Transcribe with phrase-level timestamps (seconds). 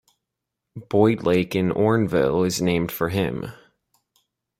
[0.89, 3.51] Boyd Lake in Orneville is named for him.